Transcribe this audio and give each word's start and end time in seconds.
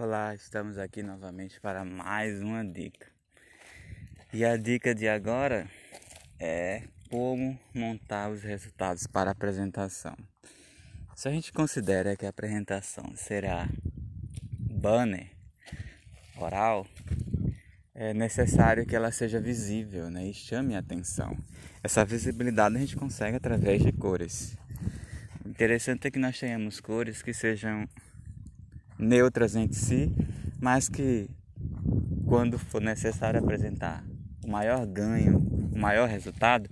Olá, 0.00 0.32
estamos 0.32 0.78
aqui 0.78 1.02
novamente 1.02 1.60
para 1.60 1.84
mais 1.84 2.40
uma 2.40 2.64
dica. 2.64 3.08
E 4.32 4.44
a 4.44 4.56
dica 4.56 4.94
de 4.94 5.08
agora 5.08 5.68
é 6.38 6.84
como 7.10 7.58
montar 7.74 8.30
os 8.30 8.44
resultados 8.44 9.08
para 9.08 9.30
a 9.30 9.32
apresentação. 9.32 10.16
Se 11.16 11.26
a 11.26 11.32
gente 11.32 11.52
considera 11.52 12.16
que 12.16 12.24
a 12.24 12.28
apresentação 12.28 13.12
será 13.16 13.68
banner, 14.56 15.32
oral, 16.36 16.86
é 17.92 18.14
necessário 18.14 18.86
que 18.86 18.94
ela 18.94 19.10
seja 19.10 19.40
visível 19.40 20.08
né, 20.08 20.28
e 20.28 20.32
chame 20.32 20.76
a 20.76 20.78
atenção. 20.78 21.36
Essa 21.82 22.04
visibilidade 22.04 22.76
a 22.76 22.78
gente 22.78 22.96
consegue 22.96 23.36
através 23.36 23.82
de 23.82 23.90
cores. 23.90 24.56
O 25.44 25.48
interessante 25.48 26.06
é 26.06 26.10
que 26.12 26.20
nós 26.20 26.38
tenhamos 26.38 26.78
cores 26.78 27.20
que 27.20 27.34
sejam 27.34 27.88
neutras 28.98 29.54
entre 29.54 29.78
si, 29.78 30.12
mas 30.60 30.88
que 30.88 31.28
quando 32.26 32.58
for 32.58 32.80
necessário 32.80 33.40
apresentar 33.40 34.04
o 34.44 34.50
maior 34.50 34.86
ganho, 34.86 35.38
o 35.72 35.78
maior 35.78 36.08
resultado, 36.08 36.68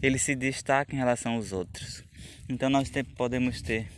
ele 0.00 0.18
se 0.18 0.34
destaca 0.34 0.94
em 0.94 0.98
relação 0.98 1.34
aos 1.34 1.52
outros. 1.52 2.04
Então 2.48 2.70
nós 2.70 2.90
podemos 3.16 3.60
ter 3.60 3.88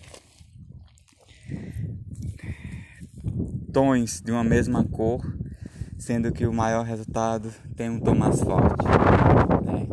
tons 3.73 4.21
de 4.21 4.33
uma 4.33 4.43
mesma 4.43 4.85
cor, 4.85 5.21
sendo 5.99 6.33
que 6.33 6.47
o 6.47 6.53
maior 6.53 6.85
resultado 6.85 7.53
tem 7.77 7.91
um 7.91 8.01
tom 8.01 8.15
mais 8.15 8.41
forte. 8.41 8.85
Né? 9.65 9.87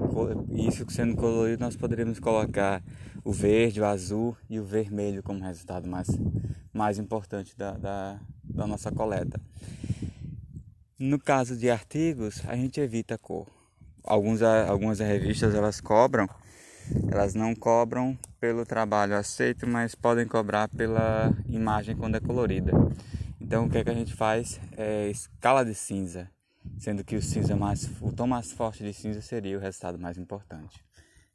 Isso 0.49 0.85
sendo 0.89 1.15
colorido, 1.15 1.63
nós 1.63 1.75
poderíamos 1.75 2.19
colocar 2.19 2.81
o 3.23 3.31
verde, 3.31 3.81
o 3.81 3.85
azul 3.85 4.37
e 4.49 4.59
o 4.59 4.63
vermelho 4.63 5.21
como 5.21 5.43
resultado 5.43 5.87
mais, 5.87 6.07
mais 6.71 6.97
importante 6.97 7.55
da, 7.57 7.71
da, 7.71 8.19
da 8.43 8.67
nossa 8.67 8.91
coleta. 8.91 9.39
No 10.97 11.19
caso 11.19 11.57
de 11.57 11.69
artigos, 11.69 12.41
a 12.47 12.55
gente 12.55 12.79
evita 12.79 13.15
a 13.15 13.17
cor. 13.17 13.47
Alguns, 14.03 14.41
algumas 14.41 14.99
revistas 14.99 15.53
elas 15.53 15.81
cobram, 15.81 16.29
elas 17.11 17.33
não 17.33 17.53
cobram 17.53 18.17
pelo 18.39 18.65
trabalho 18.65 19.15
aceito, 19.17 19.67
mas 19.67 19.95
podem 19.95 20.27
cobrar 20.27 20.69
pela 20.69 21.33
imagem 21.49 21.95
quando 21.97 22.15
é 22.15 22.19
colorida. 22.19 22.71
Então 23.41 23.65
o 23.65 23.69
que, 23.69 23.79
é 23.79 23.83
que 23.83 23.89
a 23.89 23.93
gente 23.93 24.13
faz 24.13 24.59
é 24.77 25.09
escala 25.09 25.65
de 25.65 25.75
cinza, 25.75 26.29
sendo 26.79 27.03
que 27.03 27.15
o 27.15 27.21
cinza 27.21 27.55
mais, 27.55 27.89
o 28.01 28.11
tom 28.11 28.27
mais 28.27 28.51
forte 28.51 28.83
de 28.83 28.93
cinza 28.93 29.21
seria 29.21 29.57
o 29.57 29.61
resultado 29.61 29.97
mais 29.97 30.17
importante. 30.17 30.83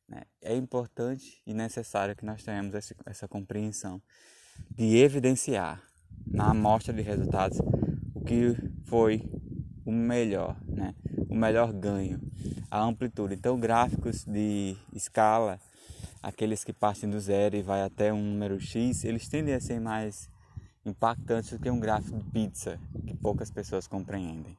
Né? 0.09 0.23
É 0.43 0.57
importante 0.57 1.41
e 1.47 1.55
necessário 1.55 2.17
que 2.17 2.25
nós 2.25 2.43
tenhamos 2.43 2.75
essa, 2.75 2.95
essa 3.07 3.29
compreensão 3.29 4.03
de 4.71 4.97
evidenciar 4.97 5.83
na 6.27 6.51
amostra 6.51 6.93
de 6.93 7.03
resultados 7.03 7.59
o 8.15 8.21
que 8.25 8.55
foi 8.85 9.23
o 9.85 9.93
melhor, 9.93 10.57
né? 10.67 10.95
o 11.29 11.35
melhor 11.35 11.73
ganho, 11.73 12.21
a 12.71 12.83
amplitude. 12.83 13.35
Então, 13.35 13.59
gráficos 13.59 14.25
de 14.25 14.77
escala, 14.93 15.59
aqueles 16.23 16.65
que 16.65 16.73
partem 16.73 17.09
do 17.09 17.19
zero 17.19 17.57
e 17.57 17.63
vai 17.63 17.83
até 17.83 18.13
um 18.13 18.23
número 18.23 18.61
X, 18.61 19.05
eles 19.05 19.29
tendem 19.29 19.55
a 19.55 19.61
ser 19.61 19.81
mais 19.81 20.29
impactantes 20.85 21.51
do 21.51 21.59
que 21.59 21.71
um 21.71 21.79
gráfico 21.79 22.19
de 22.19 22.25
pizza, 22.31 22.79
que 23.07 23.15
poucas 23.15 23.51
pessoas 23.51 23.87
compreendem. 23.87 24.57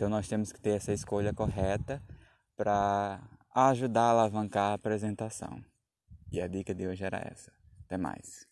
Então, 0.00 0.08
nós 0.08 0.26
temos 0.26 0.50
que 0.50 0.58
ter 0.58 0.70
essa 0.70 0.94
escolha 0.94 1.30
correta 1.34 2.02
para 2.56 3.20
ajudar 3.54 4.04
a 4.04 4.10
alavancar 4.12 4.70
a 4.70 4.72
apresentação. 4.72 5.62
E 6.32 6.40
a 6.40 6.48
dica 6.48 6.74
de 6.74 6.88
hoje 6.88 7.04
era 7.04 7.18
essa. 7.18 7.52
Até 7.84 7.98
mais. 7.98 8.46